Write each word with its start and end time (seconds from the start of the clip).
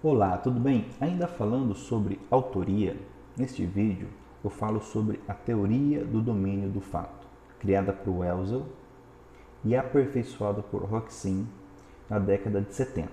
Olá, 0.00 0.38
tudo 0.38 0.60
bem? 0.60 0.86
Ainda 1.00 1.26
falando 1.26 1.74
sobre 1.74 2.20
autoria, 2.30 2.96
neste 3.36 3.66
vídeo 3.66 4.06
eu 4.44 4.48
falo 4.48 4.80
sobre 4.80 5.18
a 5.26 5.34
teoria 5.34 6.04
do 6.04 6.20
domínio 6.20 6.70
do 6.70 6.80
fato, 6.80 7.26
criada 7.58 7.92
por 7.92 8.18
Welzel 8.18 8.64
e 9.64 9.74
aperfeiçoada 9.74 10.62
por 10.62 10.84
Roxin 10.84 11.48
na 12.08 12.20
década 12.20 12.60
de 12.60 12.72
70. 12.72 13.10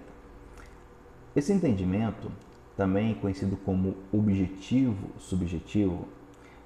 Esse 1.35 1.51
entendimento, 1.51 2.31
também 2.77 3.15
conhecido 3.15 3.57
como 3.57 3.95
objetivo 4.13 5.09
subjetivo, 5.17 6.07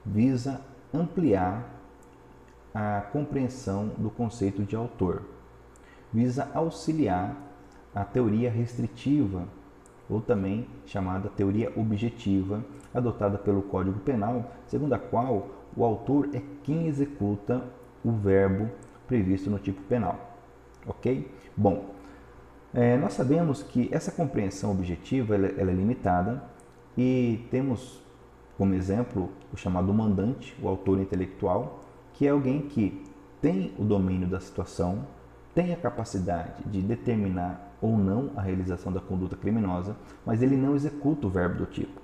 visa 0.05 0.59
ampliar 0.93 1.65
a 2.73 3.07
compreensão 3.13 3.87
do 3.97 4.09
conceito 4.09 4.63
de 4.63 4.75
autor, 4.75 5.21
visa 6.11 6.51
auxiliar 6.53 7.37
a 7.95 8.03
teoria 8.03 8.51
restritiva 8.51 9.47
ou 10.09 10.19
também 10.19 10.65
chamada 10.85 11.29
teoria 11.29 11.71
objetiva, 11.75 12.63
adotada 12.93 13.37
pelo 13.37 13.61
Código 13.61 13.99
Penal, 13.99 14.51
segundo 14.65 14.93
a 14.93 14.99
qual 14.99 15.47
o 15.75 15.83
autor 15.83 16.29
é 16.33 16.41
quem 16.63 16.87
executa 16.87 17.63
o 18.03 18.11
verbo 18.11 18.69
previsto 19.07 19.49
no 19.49 19.59
tipo 19.59 19.81
penal. 19.83 20.37
Ok? 20.87 21.29
Bom, 21.55 21.93
é, 22.73 22.97
nós 22.97 23.13
sabemos 23.13 23.61
que 23.61 23.89
essa 23.91 24.11
compreensão 24.11 24.71
objetiva 24.71 25.35
ela, 25.35 25.47
ela 25.47 25.71
é 25.71 25.73
limitada 25.73 26.43
e 26.97 27.45
temos 27.51 28.01
como 28.57 28.73
exemplo 28.73 29.29
o 29.53 29.57
chamado 29.57 29.93
mandante, 29.93 30.55
o 30.61 30.67
autor 30.67 30.99
intelectual, 30.99 31.79
que 32.13 32.27
é 32.27 32.29
alguém 32.29 32.61
que 32.61 33.05
tem 33.41 33.73
o 33.77 33.83
domínio 33.83 34.27
da 34.27 34.39
situação, 34.39 35.05
tem 35.55 35.73
a 35.73 35.77
capacidade 35.77 36.63
de 36.65 36.81
determinar 36.81 37.68
ou 37.81 37.97
não 37.97 38.31
a 38.35 38.41
realização 38.41 38.91
da 38.91 38.99
conduta 38.99 39.35
criminosa, 39.35 39.95
mas 40.25 40.41
ele 40.41 40.57
não 40.57 40.75
executa 40.75 41.27
o 41.27 41.29
verbo 41.29 41.59
do 41.59 41.65
tipo. 41.65 42.01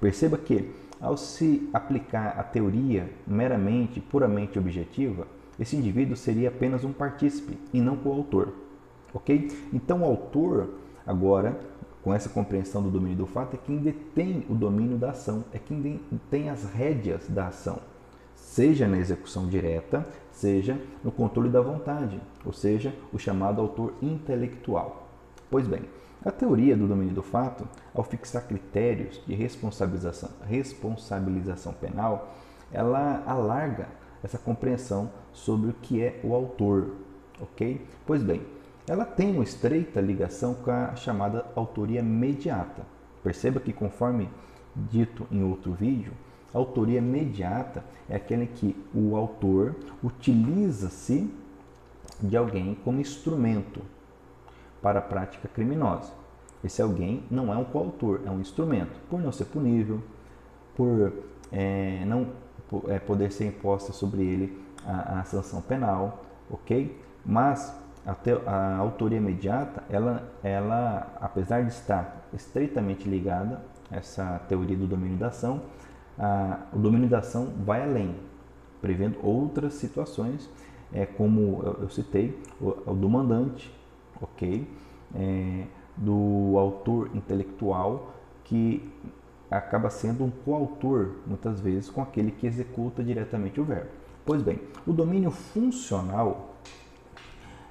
Perceba 0.00 0.36
que, 0.36 0.70
ao 1.00 1.16
se 1.16 1.68
aplicar 1.72 2.38
a 2.38 2.42
teoria 2.42 3.10
meramente, 3.26 4.00
puramente 4.00 4.58
objetiva, 4.58 5.26
esse 5.58 5.76
indivíduo 5.76 6.16
seria 6.16 6.48
apenas 6.48 6.84
um 6.84 6.92
partícipe 6.92 7.58
e 7.72 7.80
não 7.80 7.96
coautor. 7.96 8.48
Ok? 9.12 9.50
Então, 9.72 10.02
o 10.02 10.04
autor, 10.04 10.70
agora, 11.06 11.58
com 12.02 12.12
essa 12.12 12.28
compreensão 12.28 12.82
do 12.82 12.90
domínio 12.90 13.16
do 13.16 13.26
fato, 13.26 13.54
é 13.54 13.58
quem 13.64 13.78
detém 13.78 14.44
o 14.50 14.54
domínio 14.54 14.98
da 14.98 15.10
ação, 15.10 15.44
é 15.52 15.58
quem 15.58 16.00
tem 16.30 16.50
as 16.50 16.64
rédeas 16.64 17.28
da 17.28 17.48
ação, 17.48 17.78
seja 18.34 18.86
na 18.86 18.98
execução 18.98 19.46
direta, 19.46 20.06
seja 20.30 20.78
no 21.02 21.12
controle 21.12 21.48
da 21.48 21.60
vontade, 21.60 22.20
ou 22.44 22.52
seja, 22.52 22.92
o 23.12 23.18
chamado 23.18 23.60
autor 23.60 23.94
intelectual. 24.02 25.03
Pois 25.50 25.66
bem, 25.66 25.82
a 26.24 26.30
teoria 26.30 26.76
do 26.76 26.88
domínio 26.88 27.14
do 27.14 27.22
fato, 27.22 27.68
ao 27.94 28.02
fixar 28.02 28.46
critérios 28.46 29.20
de 29.26 29.34
responsabilização, 29.34 30.30
responsabilização 30.46 31.72
penal, 31.72 32.34
ela 32.72 33.22
alarga 33.26 33.88
essa 34.22 34.38
compreensão 34.38 35.10
sobre 35.32 35.70
o 35.70 35.74
que 35.74 36.02
é 36.02 36.20
o 36.24 36.34
autor, 36.34 36.92
ok? 37.40 37.86
Pois 38.06 38.22
bem, 38.22 38.40
ela 38.86 39.04
tem 39.04 39.32
uma 39.32 39.44
estreita 39.44 40.00
ligação 40.00 40.54
com 40.54 40.70
a 40.70 40.96
chamada 40.96 41.44
autoria 41.54 42.02
mediata. 42.02 42.82
Perceba 43.22 43.60
que, 43.60 43.72
conforme 43.72 44.28
dito 44.74 45.26
em 45.30 45.42
outro 45.42 45.72
vídeo, 45.72 46.12
a 46.52 46.58
autoria 46.58 47.02
mediata 47.02 47.84
é 48.08 48.16
aquela 48.16 48.44
em 48.44 48.46
que 48.46 48.76
o 48.94 49.16
autor 49.16 49.74
utiliza-se 50.02 51.30
de 52.20 52.36
alguém 52.36 52.76
como 52.84 53.00
instrumento 53.00 53.82
para 54.84 54.98
a 54.98 55.02
prática 55.02 55.48
criminosa. 55.48 56.12
Esse 56.62 56.82
alguém 56.82 57.24
não 57.30 57.50
é 57.50 57.56
um 57.56 57.64
coautor, 57.64 58.20
é 58.26 58.30
um 58.30 58.38
instrumento, 58.38 58.92
por 59.08 59.18
não 59.18 59.32
ser 59.32 59.46
punível, 59.46 60.02
por 60.76 61.10
é, 61.50 62.04
não 62.04 62.28
é, 62.88 62.98
poder 62.98 63.32
ser 63.32 63.46
imposta 63.46 63.94
sobre 63.94 64.22
ele 64.22 64.62
a, 64.84 65.20
a 65.20 65.24
sanção 65.24 65.62
penal, 65.62 66.22
ok? 66.50 67.02
Mas 67.24 67.74
a, 68.04 68.14
te, 68.14 68.32
a, 68.46 68.76
autoria 68.76 69.16
imediata, 69.16 69.82
ela, 69.88 70.30
ela, 70.42 71.16
apesar 71.18 71.62
de 71.62 71.72
estar 71.72 72.26
estreitamente 72.34 73.08
ligada 73.08 73.62
a 73.90 73.96
essa 73.96 74.38
teoria 74.50 74.76
do 74.76 74.86
domínio 74.86 75.16
da 75.16 75.28
ação, 75.28 75.62
a, 76.18 76.58
o 76.74 76.78
domínio 76.78 77.08
da 77.08 77.20
ação 77.20 77.54
vai 77.64 77.82
além, 77.82 78.16
prevendo 78.82 79.18
outras 79.22 79.74
situações, 79.74 80.50
é, 80.92 81.06
como 81.06 81.62
eu, 81.64 81.78
eu 81.84 81.88
citei, 81.88 82.38
o, 82.60 82.90
o 82.90 82.94
do 82.94 83.08
mandante, 83.08 83.72
ok? 84.20 84.68
É, 85.14 85.64
do 85.96 86.54
autor 86.58 87.10
intelectual 87.14 88.14
que 88.44 88.92
acaba 89.50 89.88
sendo 89.90 90.24
um 90.24 90.30
coautor, 90.30 91.12
muitas 91.26 91.60
vezes, 91.60 91.88
com 91.88 92.02
aquele 92.02 92.32
que 92.32 92.46
executa 92.46 93.02
diretamente 93.02 93.60
o 93.60 93.64
verbo. 93.64 93.90
Pois 94.26 94.42
bem, 94.42 94.58
o 94.86 94.92
domínio 94.92 95.30
funcional 95.30 96.56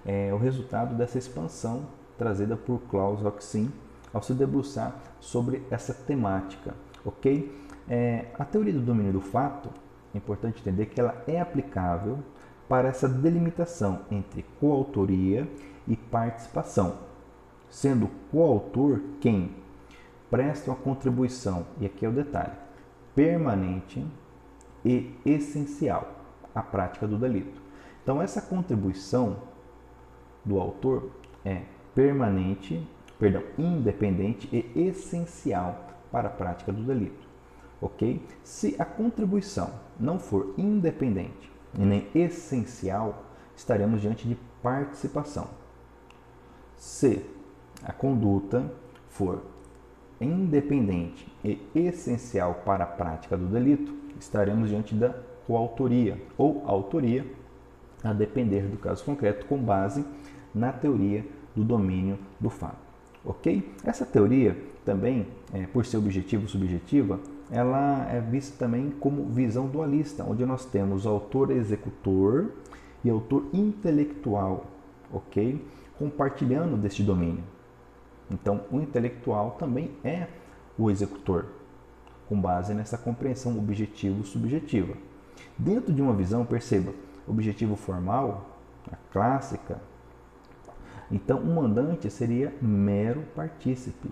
é 0.05 0.33
o 0.33 0.37
resultado 0.37 0.95
dessa 0.95 1.17
expansão 1.17 1.87
trazida 2.17 2.55
por 2.55 2.79
Klaus 2.89 3.21
Roxin 3.21 3.71
ao 4.13 4.21
se 4.21 4.33
debruçar 4.33 4.95
sobre 5.19 5.63
essa 5.71 5.93
temática, 5.93 6.75
ok? 7.03 7.51
É, 7.89 8.27
a 8.37 8.45
teoria 8.45 8.73
do 8.73 8.81
domínio 8.81 9.13
do 9.13 9.21
fato, 9.21 9.69
é 10.13 10.17
importante 10.17 10.61
entender 10.61 10.85
que 10.85 10.99
ela 10.99 11.23
é 11.27 11.41
aplicável 11.41 12.19
para 12.67 12.87
essa 12.87 13.07
delimitação 13.07 14.01
entre 14.09 14.45
coautoria 14.59 15.47
e 15.87 15.95
participação, 15.95 16.99
sendo 17.69 18.09
coautor 18.31 19.01
quem 19.19 19.51
presta 20.29 20.71
uma 20.71 20.77
contribuição, 20.77 21.65
e 21.79 21.85
aqui 21.85 22.05
é 22.05 22.09
o 22.09 22.13
detalhe, 22.13 22.53
permanente 23.15 24.05
e 24.83 25.13
essencial 25.25 26.11
à 26.55 26.61
prática 26.61 27.07
do 27.07 27.17
delito. 27.17 27.61
Então, 28.01 28.21
essa 28.21 28.41
contribuição 28.41 29.37
do 30.43 30.59
autor 30.59 31.09
é 31.45 31.61
permanente, 31.93 32.85
perdão, 33.19 33.43
independente 33.57 34.49
e 34.51 34.87
essencial 34.87 35.87
para 36.11 36.27
a 36.27 36.31
prática 36.31 36.71
do 36.71 36.83
delito. 36.83 37.27
Ok? 37.81 38.25
Se 38.43 38.75
a 38.79 38.85
contribuição 38.85 39.69
não 39.99 40.19
for 40.19 40.53
independente 40.57 41.52
e 41.77 41.81
nem 41.83 42.07
essencial, 42.13 43.25
estaremos 43.55 44.01
diante 44.01 44.27
de 44.27 44.37
participação. 44.61 45.47
Se 46.77 47.25
a 47.83 47.91
conduta 47.91 48.71
for 49.09 49.41
independente 50.19 51.27
e 51.43 51.59
essencial 51.75 52.61
para 52.65 52.83
a 52.83 52.87
prática 52.87 53.37
do 53.37 53.47
delito, 53.47 53.93
estaremos 54.19 54.69
diante 54.69 54.95
da 54.95 55.13
coautoria 55.45 56.21
ou 56.37 56.63
autoria, 56.65 57.25
a 58.03 58.13
depender 58.13 58.63
do 58.63 58.77
caso 58.77 59.03
concreto, 59.03 59.45
com 59.45 59.57
base 59.57 60.05
na 60.53 60.71
teoria 60.71 61.25
do 61.55 61.63
domínio 61.63 62.17
do 62.39 62.49
fato. 62.49 62.77
Ok? 63.25 63.73
Essa 63.83 64.05
teoria 64.05 64.57
também, 64.83 65.27
é, 65.53 65.65
por 65.67 65.85
ser 65.85 65.97
objetivo 65.97 66.47
subjetiva, 66.47 67.19
ela 67.53 68.07
é 68.09 68.19
vista 68.19 68.57
também 68.57 68.89
como 68.99 69.25
visão 69.25 69.67
dualista, 69.67 70.25
onde 70.27 70.45
nós 70.45 70.65
temos 70.65 71.05
autor 71.05 71.51
executor 71.51 72.51
e 73.03 73.09
autor 73.09 73.45
intelectual, 73.53 74.65
ok? 75.11 75.63
compartilhando 75.97 76.75
deste 76.75 77.03
domínio. 77.03 77.43
Então, 78.29 78.65
o 78.71 78.79
intelectual 78.79 79.51
também 79.51 79.91
é 80.03 80.27
o 80.77 80.89
executor, 80.89 81.45
com 82.27 82.39
base 82.39 82.73
nessa 82.73 82.97
compreensão 82.97 83.57
objetivo-subjetiva. 83.57 84.95
Dentro 85.57 85.93
de 85.93 86.01
uma 86.01 86.13
visão, 86.13 86.45
perceba, 86.45 86.91
objetivo 87.27 87.75
formal, 87.75 88.49
a 88.91 88.95
clássica, 89.11 89.79
então 91.11 91.39
o 91.39 91.55
mandante 91.55 92.09
seria 92.09 92.53
mero 92.61 93.23
partícipe, 93.35 94.09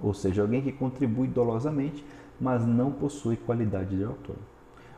ou 0.00 0.14
seja, 0.14 0.42
alguém 0.42 0.62
que 0.62 0.72
contribui 0.72 1.26
dolosamente, 1.26 2.04
mas 2.40 2.66
não 2.66 2.90
possui 2.90 3.36
qualidade 3.36 3.96
de 3.96 4.04
autor. 4.04 4.36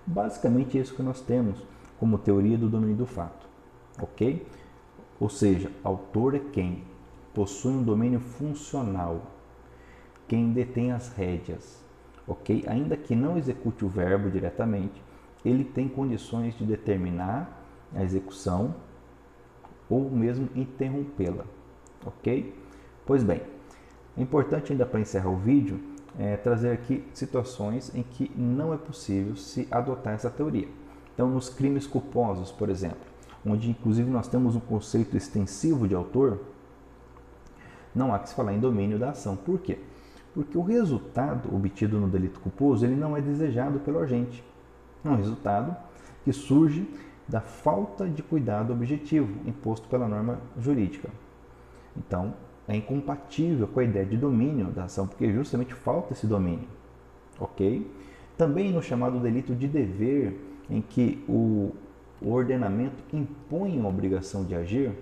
Basicamente 0.07 0.79
é 0.79 0.81
isso 0.81 0.95
que 0.95 1.03
nós 1.03 1.21
temos 1.21 1.63
como 1.99 2.19
teoria 2.19 2.57
do 2.57 2.69
domínio 2.69 2.97
do 2.97 3.07
fato, 3.07 3.47
ok? 4.01 4.47
Ou 5.19 5.29
seja, 5.29 5.71
autor 5.83 6.35
é 6.35 6.39
quem 6.39 6.85
possui 7.35 7.73
um 7.73 7.83
domínio 7.83 8.21
funcional, 8.21 9.23
quem 10.29 10.53
detém 10.53 10.93
as 10.93 11.09
rédeas, 11.09 11.83
ok? 12.27 12.65
Ainda 12.67 12.97
que 12.97 13.15
não 13.15 13.37
execute 13.37 13.85
o 13.85 13.89
verbo 13.89 14.31
diretamente, 14.31 15.03
ele 15.45 15.65
tem 15.65 15.89
condições 15.89 16.57
de 16.57 16.65
determinar 16.65 17.65
a 17.95 18.03
execução 18.03 18.75
ou 19.89 20.11
mesmo 20.11 20.49
interrompê-la, 20.55 21.45
ok? 22.05 22.55
Pois 23.05 23.23
bem, 23.23 23.41
é 24.17 24.23
importante 24.23 24.73
ainda 24.73 24.85
para 24.85 25.01
encerrar 25.01 25.31
o 25.31 25.37
vídeo 25.37 25.81
é, 26.19 26.37
trazer 26.37 26.71
aqui 26.71 27.05
situações 27.13 27.95
em 27.95 28.03
que 28.03 28.31
não 28.37 28.73
é 28.73 28.77
possível 28.77 29.37
se 29.37 29.69
adotar 29.71 30.15
essa 30.15 30.31
teoria. 30.31 30.69
Então, 31.15 31.29
nos 31.29 31.49
crimes 31.49 31.87
culposos, 31.87 32.51
por 32.51 32.69
exemplo, 32.69 32.99
onde 33.45 33.71
inclusive 33.71 34.11
nós 34.11 34.29
temos 34.29 34.57
um 34.57 34.61
conceito 34.61 35.17
extensivo 35.17 35.87
de 35.87 35.95
autor, 35.95 36.41
não 37.95 38.15
há 38.15 38.19
que 38.19 38.29
se 38.29 38.35
falar 38.35 38.53
em 38.53 38.61
domínio 38.61 38.99
da 38.99 39.11
ação. 39.11 39.37
Por 39.37 39.59
quê? 39.61 39.79
Porque 40.35 40.59
o 40.59 40.63
resultado 40.63 41.55
obtido 41.55 41.99
no 41.99 42.09
delito 42.09 42.41
culposo 42.41 42.85
ele 42.85 42.95
não 42.95 43.17
é 43.17 43.21
desejado 43.23 43.79
pelo 43.81 43.99
agente. 43.99 44.45
É 45.03 45.09
um 45.09 45.17
resultado 45.17 45.75
que 46.25 46.33
surge 46.33 46.87
da 47.27 47.41
falta 47.41 48.07
de 48.09 48.23
cuidado 48.23 48.73
objetivo 48.73 49.33
imposto 49.49 49.89
pela 49.89 50.07
norma 50.07 50.39
jurídica. 50.59 51.09
Então, 51.97 52.35
é 52.69 52.77
incompatível 52.77 53.67
com 53.69 53.81
a 53.81 53.85
ideia 53.85 54.05
de 54.05 54.17
domínio 54.17 54.67
da 54.67 54.85
ação, 54.85 55.07
porque 55.07 55.33
justamente 55.33 55.75
falta 55.75 56.13
esse 56.13 56.27
domínio. 56.27 56.69
Ok? 57.39 57.91
Também 58.37 58.73
no 58.73 58.83
chamado 58.83 59.21
delito 59.21 59.55
de 59.55 59.69
dever, 59.69 60.39
em 60.69 60.81
que 60.81 61.25
o, 61.29 61.73
ordenamento 62.21 62.97
impõe 63.13 63.79
uma 63.79 63.89
obrigação 63.89 64.45
de 64.45 64.55
agir, 64.55 64.93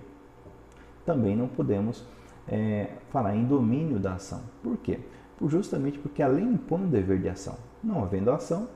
também 1.06 1.36
não 1.36 1.48
podemos 1.48 2.04
é, 2.46 2.90
falar 3.10 3.34
em 3.34 3.44
domínio 3.44 3.98
da 3.98 4.14
ação. 4.14 4.42
Por 4.62 4.76
quê? 4.76 5.00
Justamente 5.46 5.98
porque 5.98 6.22
a 6.22 6.28
lei 6.28 6.44
impõe 6.44 6.84
o 6.84 6.88
dever 6.88 7.20
de 7.20 7.28
ação. 7.28 7.56
Não 7.82 8.02
havendo 8.02 8.30
ação, 8.30 8.68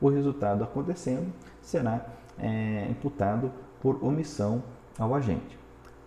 o 0.00 0.08
resultado 0.08 0.64
acontecendo 0.64 1.32
será 1.60 2.06
é, 2.38 2.86
imputado 2.90 3.50
por 3.80 4.02
omissão 4.02 4.62
ao 4.98 5.14
agente. 5.14 5.59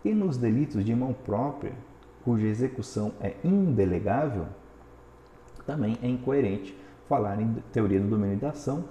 E 0.03 0.13
nos 0.13 0.38
delitos 0.38 0.83
de 0.83 0.94
mão 0.94 1.13
própria, 1.13 1.73
cuja 2.23 2.47
execução 2.47 3.13
é 3.21 3.35
indelegável, 3.44 4.45
também 5.65 5.97
é 6.01 6.07
incoerente 6.07 6.77
falar 7.07 7.39
em 7.41 7.55
teoria 7.71 8.00
do 8.00 8.07
domínio 8.07 8.38
da 8.38 8.50
ação, 8.50 8.85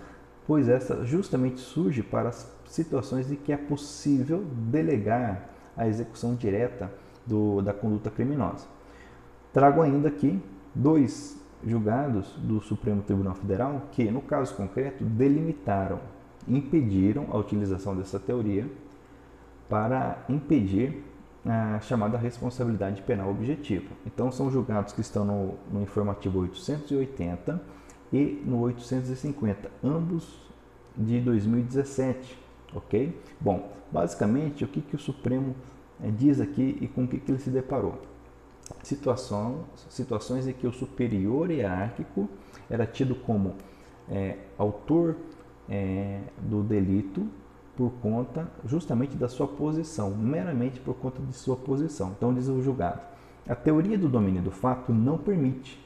pois 0.46 0.68
essa 0.68 1.04
justamente 1.04 1.60
surge 1.60 2.02
para 2.02 2.30
as 2.30 2.50
situações 2.66 3.30
em 3.30 3.36
que 3.36 3.52
é 3.52 3.56
possível 3.56 4.44
delegar 4.70 5.50
a 5.76 5.86
execução 5.86 6.34
direta 6.34 6.90
do, 7.26 7.60
da 7.62 7.72
conduta 7.72 8.10
criminosa. 8.10 8.66
Trago 9.52 9.82
ainda 9.82 10.08
aqui 10.08 10.40
dois 10.74 11.38
julgados 11.64 12.34
do 12.38 12.60
Supremo 12.60 13.02
Tribunal 13.02 13.34
Federal 13.34 13.82
que, 13.92 14.10
no 14.10 14.22
caso 14.22 14.54
concreto, 14.54 15.04
delimitaram, 15.04 16.00
impediram 16.48 17.26
a 17.30 17.36
utilização 17.36 17.94
dessa 17.94 18.18
teoria 18.18 18.66
para 19.68 20.24
impedir 20.28 21.04
a 21.44 21.80
chamada 21.80 22.16
responsabilidade 22.16 23.02
penal 23.02 23.30
objetiva. 23.30 23.90
Então, 24.06 24.30
são 24.30 24.50
julgados 24.50 24.92
que 24.92 25.00
estão 25.00 25.24
no, 25.24 25.54
no 25.72 25.82
informativo 25.82 26.40
880 26.40 27.60
e 28.12 28.42
no 28.44 28.60
850, 28.60 29.70
ambos 29.82 30.40
de 30.96 31.20
2017, 31.20 32.38
ok? 32.74 33.18
Bom, 33.40 33.72
basicamente, 33.90 34.64
o 34.64 34.68
que, 34.68 34.80
que 34.80 34.94
o 34.94 34.98
Supremo 34.98 35.56
é, 36.02 36.10
diz 36.10 36.40
aqui 36.40 36.78
e 36.80 36.86
com 36.86 37.04
o 37.04 37.08
que, 37.08 37.18
que 37.18 37.32
ele 37.32 37.38
se 37.38 37.50
deparou? 37.50 38.00
Situação, 38.82 39.64
situações 39.88 40.46
em 40.46 40.52
que 40.52 40.66
o 40.66 40.72
superior 40.72 41.50
hierárquico 41.50 42.28
era 42.70 42.86
tido 42.86 43.14
como 43.14 43.56
é, 44.08 44.36
autor 44.56 45.16
é, 45.68 46.20
do 46.38 46.62
delito 46.62 47.26
por 47.76 47.90
conta 48.02 48.48
justamente 48.64 49.16
da 49.16 49.28
sua 49.28 49.46
posição, 49.46 50.10
meramente 50.10 50.80
por 50.80 50.94
conta 50.94 51.22
de 51.22 51.32
sua 51.32 51.56
posição. 51.56 52.12
Então 52.16 52.34
diz 52.34 52.48
o 52.48 52.62
julgado. 52.62 53.00
A 53.48 53.54
teoria 53.54 53.98
do 53.98 54.08
domínio 54.08 54.42
do 54.42 54.50
fato 54.50 54.92
não 54.92 55.18
permite 55.18 55.82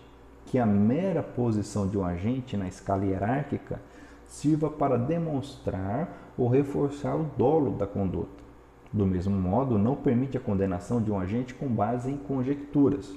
que 0.47 0.59
a 0.59 0.67
mera 0.67 1.23
posição 1.23 1.89
de 1.89 1.97
um 1.97 2.05
agente 2.05 2.57
na 2.57 2.69
escala 2.69 3.05
hierárquica 3.05 3.81
sirva 4.27 4.69
para 4.69 4.97
demonstrar 4.97 6.33
ou 6.37 6.49
reforçar 6.49 7.17
o 7.17 7.31
dolo 7.37 7.73
da 7.73 7.87
conduta. 7.87 8.45
Do 8.93 9.07
mesmo 9.07 9.35
modo, 9.35 9.79
não 9.79 9.97
permite 9.97 10.37
a 10.37 10.41
condenação 10.41 11.03
de 11.03 11.11
um 11.11 11.19
agente 11.19 11.55
com 11.55 11.67
base 11.69 12.11
em 12.11 12.17
conjecturas. 12.17 13.15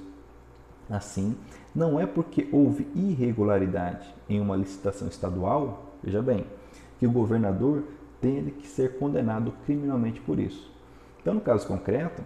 Assim, 0.88 1.36
não 1.74 2.00
é 2.00 2.06
porque 2.06 2.48
houve 2.50 2.86
irregularidade 2.94 4.12
em 4.28 4.40
uma 4.40 4.56
licitação 4.56 5.06
estadual, 5.08 5.94
veja 6.02 6.20
bem, 6.20 6.44
que 6.98 7.06
o 7.06 7.12
governador 7.12 7.84
tem 8.20 8.44
que 8.50 8.66
ser 8.66 8.98
condenado 8.98 9.52
criminalmente 9.64 10.20
por 10.20 10.38
isso. 10.38 10.70
Então, 11.20 11.34
no 11.34 11.40
caso 11.40 11.66
concreto, 11.66 12.22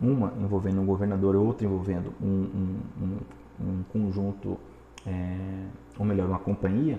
uma 0.00 0.32
envolvendo 0.40 0.80
um 0.80 0.86
governador 0.86 1.36
outra 1.36 1.66
envolvendo 1.66 2.12
um, 2.20 2.26
um, 2.26 2.80
um, 3.00 3.18
um 3.60 3.82
conjunto, 3.92 4.58
é, 5.06 5.66
ou 5.98 6.04
melhor, 6.04 6.28
uma 6.28 6.38
companhia 6.38 6.98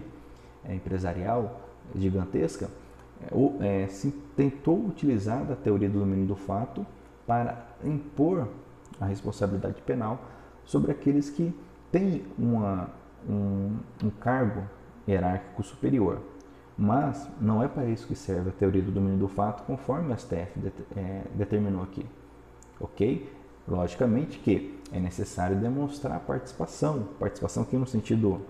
é, 0.63 0.75
empresarial 0.75 1.61
gigantesca, 1.95 2.69
é, 3.61 3.83
é, 3.83 3.87
se 3.87 4.11
tentou 4.35 4.85
utilizar 4.85 5.45
da 5.45 5.55
teoria 5.55 5.89
do 5.89 5.99
domínio 5.99 6.25
do 6.25 6.35
fato 6.35 6.85
para 7.25 7.67
impor 7.83 8.47
a 8.99 9.05
responsabilidade 9.05 9.81
penal 9.81 10.19
sobre 10.63 10.91
aqueles 10.91 11.29
que 11.29 11.53
têm 11.91 12.23
uma, 12.37 12.89
um, 13.27 13.77
um 14.03 14.09
cargo 14.09 14.63
hierárquico 15.07 15.63
superior. 15.63 16.19
Mas 16.77 17.29
não 17.39 17.63
é 17.63 17.67
para 17.67 17.85
isso 17.85 18.05
que 18.05 18.15
serve 18.15 18.49
a 18.49 18.53
teoria 18.53 18.81
do 18.81 18.91
domínio 18.91 19.17
do 19.17 19.27
fato, 19.27 19.63
conforme 19.63 20.13
o 20.13 20.17
STF 20.17 20.59
é, 20.95 21.23
determinou 21.33 21.83
aqui. 21.83 22.05
Ok? 22.79 23.31
Logicamente 23.67 24.39
que 24.39 24.79
é 24.91 24.99
necessário 24.99 25.55
demonstrar 25.55 26.19
participação, 26.19 27.07
participação 27.19 27.63
aqui 27.63 27.77
no 27.77 27.87
sentido 27.87 28.41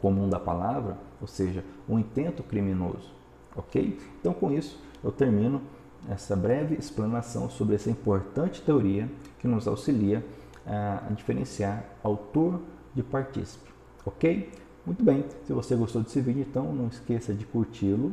comum 0.00 0.28
da 0.28 0.38
palavra, 0.38 0.96
ou 1.20 1.26
seja, 1.26 1.64
um 1.88 1.98
intento 1.98 2.42
criminoso. 2.42 3.10
Ok? 3.56 3.98
Então, 4.20 4.32
com 4.32 4.52
isso, 4.52 4.80
eu 5.02 5.10
termino 5.10 5.62
essa 6.08 6.36
breve 6.36 6.76
explanação 6.76 7.50
sobre 7.50 7.74
essa 7.74 7.90
importante 7.90 8.62
teoria 8.62 9.10
que 9.38 9.48
nos 9.48 9.66
auxilia 9.66 10.24
a 10.66 11.10
diferenciar 11.14 11.84
autor 12.04 12.60
de 12.94 13.02
partícipe. 13.02 13.70
Ok? 14.04 14.50
Muito 14.88 15.04
bem, 15.04 15.22
se 15.44 15.52
você 15.52 15.76
gostou 15.76 16.02
desse 16.02 16.18
vídeo, 16.18 16.46
então 16.48 16.72
não 16.72 16.86
esqueça 16.86 17.34
de 17.34 17.44
curti-lo. 17.44 18.10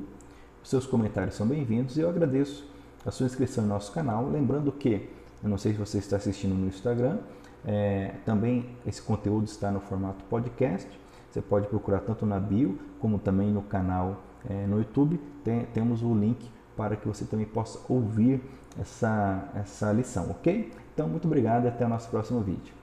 Seus 0.61 0.85
comentários 0.85 1.33
são 1.33 1.47
bem-vindos 1.47 1.95
e 1.95 2.01
eu 2.01 2.09
agradeço 2.09 2.69
a 3.05 3.11
sua 3.11 3.27
inscrição 3.27 3.63
no 3.63 3.69
nosso 3.69 3.93
canal. 3.93 4.29
Lembrando 4.29 4.73
que, 4.73 5.09
eu 5.41 5.49
não 5.49 5.57
sei 5.57 5.71
se 5.71 5.79
você 5.79 5.99
está 5.99 6.17
assistindo 6.17 6.53
no 6.53 6.67
Instagram, 6.67 7.19
é, 7.65 8.15
também 8.25 8.75
esse 8.85 9.01
conteúdo 9.01 9.45
está 9.45 9.71
no 9.71 9.79
formato 9.79 10.25
podcast. 10.25 10.89
Você 11.31 11.41
pode 11.41 11.65
procurar 11.67 12.01
tanto 12.01 12.25
na 12.25 12.41
bio 12.41 12.77
como 12.99 13.19
também 13.19 13.49
no 13.49 13.61
canal 13.61 14.21
é, 14.49 14.67
no 14.67 14.77
YouTube. 14.77 15.17
Tem, 15.45 15.63
temos 15.67 16.03
o 16.03 16.13
link 16.13 16.45
para 16.75 16.97
que 16.97 17.07
você 17.07 17.23
também 17.23 17.45
possa 17.45 17.79
ouvir 17.87 18.41
essa, 18.77 19.49
essa 19.55 19.93
lição, 19.93 20.29
ok? 20.29 20.73
Então, 20.93 21.07
muito 21.07 21.23
obrigado 21.23 21.63
e 21.63 21.67
até 21.69 21.85
o 21.85 21.89
nosso 21.89 22.09
próximo 22.09 22.41
vídeo. 22.41 22.73